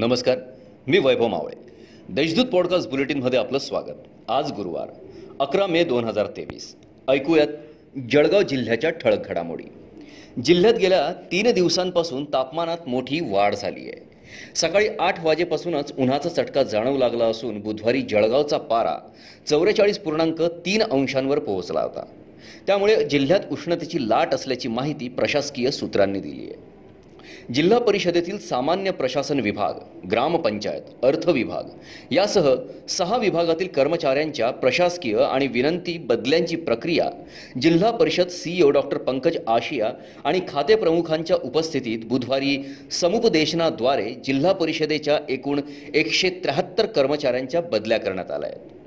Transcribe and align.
नमस्कार 0.00 0.38
मी 0.86 0.98
वैभव 0.98 1.26
मावळे. 1.26 1.56
देशदूत 2.08 2.44
पॉडकास्ट 2.44 2.90
बुलेटिनमध्ये 2.90 3.38
आपलं 3.38 3.58
स्वागत. 3.58 3.96
आज 4.28 4.52
गुरुवार 4.52 4.88
अकरा 5.40 5.66
मे 5.66 5.84
दोन 5.84 6.04
हजार 6.04 6.26
तेवीस. 6.26 6.76
ऐकूयात 7.08 7.46
जळगाव 8.12 8.42
जिल्ह्याच्या 8.42 8.90
ठळक 8.90 9.28
घडामोडी. 9.28 9.64
जिल्ह्यात 10.44 10.74
गेल्या 10.74 11.12
तीन 11.12 11.50
दिवसांपासून 11.50 12.24
तापमानात 12.24 12.78
मोठी 12.86 13.20
वाढ 13.20 13.54
झाली 13.54 13.80
आहे. 13.80 14.08
सकाळी 14.54 14.88
आठ 15.00 15.24
वाजेपासूनच 15.24 15.92
उन्हाचा 15.98 16.28
चटका 16.28 16.62
जाणवू 16.62 16.98
लागला 16.98 17.24
असून 17.24 17.60
बुधवारी 17.60 18.02
जळगावचा 18.02 18.58
पारा 18.58 18.96
चौवेचाळीस 19.46 19.98
पूर्णांक 19.98 20.42
तीन 20.42 20.82
अंशांवर 20.82 21.38
पोहोचला 21.38 21.80
होता. 21.80 22.04
त्यामुळे 22.66 23.04
जिल्ह्यात 23.04 23.40
उष्णतेची 23.52 24.08
लाट 24.08 24.34
असल्याची 24.34 24.68
माहिती 24.68 25.08
प्रशासकीय 25.08 25.70
सूत्रांनी 25.70 26.20
दिली 26.20 26.44
आहे. 26.44 26.69
जिल्हा 27.54 27.78
परिषदेतील 27.78 28.38
सामान्य 28.38 28.90
प्रशासन 28.90 29.40
विभाग 29.40 29.74
ग्रामपंचायत 30.10 31.04
अर्थ 31.04 31.28
विभाग 31.28 31.68
यासह 32.10 32.54
सहा 32.88 33.16
विभागातील 33.16 33.68
कर्मचाऱ्यांच्या 33.68 34.50
प्रशासकीय 34.50 35.16
आणि 35.16 35.46
विनंती 35.46 35.98
बदल्यांची 35.98 36.56
प्रक्रिया 36.56 37.10
जिल्हा 37.60 37.90
परिषद 37.90 38.28
सीईओ 38.28 38.70
डॉक्टर 38.70 38.98
पंकज 38.98 39.38
आशिया 39.46 39.90
आणि 40.24 40.40
खाते 40.48 40.76
प्रमुखांच्या 40.76 41.36
उपस्थितीत 41.44 42.04
बुधवारी 42.04 42.56
समुपदेशनाद्वारे 42.90 44.14
जिल्हा 44.24 44.52
परिषदेच्या 44.52 45.18
एकूण 45.28 45.60
एकशे 45.94 46.30
त्र्याहत्तर 46.30 46.86
कर्मचाऱ्यांच्या 46.86 47.60
बदल्या 47.60 47.98
करण्यात 47.98 48.30
आल्या 48.30 48.48
आहेत. 48.48 48.79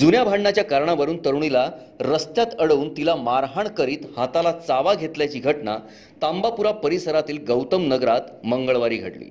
जुन्या 0.00 0.24
भांडणाच्या 0.24 0.64
कारणावरून 0.64 1.16
तरुणीला 1.16 1.70
रस्त्यात 2.00 2.46
अडवून 2.58 2.96
तिला 2.96 3.14
मारहाण 3.16 3.68
करीत 3.68 3.98
हाताला 4.16 4.52
चावा 4.52 4.94
घेतल्याची 4.94 5.38
घटना 5.38 5.76
तांबापुरा 6.22 6.72
परिसरातील 6.72 7.38
गौतम 7.48 7.86
नगरात 7.86 8.46
मंगळवारी 8.46 8.96
घडली. 8.96 9.30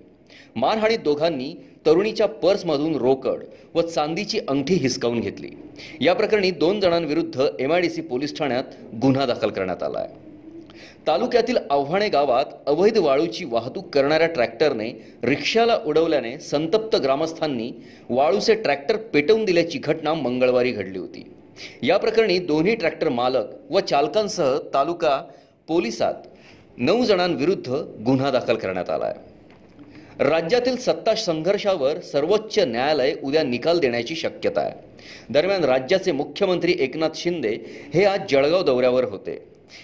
मारहाणीत 0.56 1.00
दोघांनी 1.00 1.54
तरुणीच्या 1.86 2.28
पर्समधून 2.28 2.96
रोकड 2.96 3.44
व 3.76 3.82
चांदीची 3.82 4.40
अंगठी 4.48 4.74
हिसकावून 4.74 5.20
घेतली. 5.20 5.50
या 6.02 6.14
प्रकरणी 6.14 6.52
दोन 6.52 6.80
जणांविरुद्ध 6.80 7.48
एमआयडीसी 7.60 8.02
पोलीस 8.02 8.38
ठाण्यात 8.38 8.64
गुन्हा 9.02 9.26
दाखल 9.26 9.50
करण्यात 9.50 9.84
आला 9.84 10.00
आहे 10.00 10.29
तालुक्यातील 11.08 11.58
आव्हाणे 11.70 12.10
गावात 12.10 12.46
अवैध 12.68 12.98
वाळूची 12.98 13.46
वाहतूक 13.46 13.90
करणाऱ्या 13.90 14.28
ट्रॅक्टरने 14.28 14.90
रिक्षाला 15.24 15.78
उडवल्याने 15.86 16.38
संतप्त 16.40 16.96
ग्रामस्थांनी 16.96 17.72
वाळूचे 18.10 18.56
ट्रॅक्टर 18.56 18.98
पेटवून 19.14 19.46
दिल्याची 19.46 19.80
घटना 19.80 20.14
मंगळवारी 20.14 20.72
घडली 20.72 21.00
होती. 21.00 21.24
या 21.82 21.98
प्रकरणी 21.98 22.38
दोन्ही 22.40 22.76
ट्रॅक्टर 22.76 23.10
मालक 23.10 23.46
व 23.70 23.80
चालकांसह 23.80 24.58
तालुका 24.74 25.22
पोलिसात 25.68 26.14
नऊ 26.78 27.04
जणांविरुद्ध 27.04 27.70
गुन्हा 28.06 28.32
दाखल 28.32 28.56
करण्यात 28.56 28.90
आला 28.90 29.06
आहे 29.06 30.24
राज्यातील 30.24 30.76
सत्ता 30.76 31.16
संघर्षावर 31.16 32.00
सर्वोच्च 32.00 32.60
न्यायालय 32.60 33.14
उद्या 33.24 33.44
निकाल 33.44 33.80
देण्याची 33.80 34.16
शक्यता 34.16 34.62
आहे. 34.62 34.74
दरम्यान 35.30 35.64
राज्याचे 35.64 36.12
मुख्यमंत्री 36.12 36.74
एकनाथ 36.80 37.10
शिंदे 37.16 37.56
हे 37.94 38.04
आज 38.06 38.22
जळगाव 38.32 38.64
दौऱ्यावर 38.64 39.04
होते. 39.04 39.38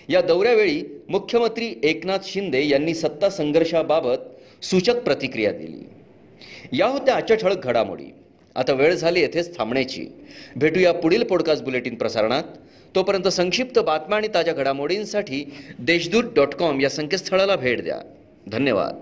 या 0.09 0.21
दौऱ्यावेळी 0.21 0.83
मुख्यमंत्री 1.09 1.75
एकनाथ 1.83 2.17
शिंदे 2.23 2.67
यांनी 2.67 2.93
सत्ता 2.93 3.29
संघर्षाबाबत 3.29 4.17
सूचक 4.63 4.95
प्रतिक्रिया 4.95 5.51
दिली. 5.51 5.89
या 6.77 6.87
होत्या 6.87 7.15
आजच्या 7.15 7.37
ठळक 7.37 7.65
घडामोडी. 7.65 8.13
आता 8.55 8.73
वेळ 8.73 8.95
झाली 8.95 9.19
येथेच 9.19 9.57
थांबण्याची. 9.57 10.07
भेटूया 10.55 10.93
पुढील 10.93 11.23
पॉडकास्ट 11.23 11.63
बुलेटिन 11.63 11.95
प्रसारणात. 11.95 12.43
तोपर्यंत 12.95 13.27
संक्षिप्त 13.27 13.79
बातम्या 13.79 14.17
आणि 14.17 14.27
ताज्या 14.27 14.53
घडामोडींसाठी 14.53 15.53
देशदूत 15.79 16.23
डॉट 16.35 16.55
कॉम 16.55 16.81
या 16.81 16.89
संकेतस्थळाला 16.89 17.55
भेट 17.55 17.81
द्या. 17.81 17.97
धन्यवाद. 18.47 18.99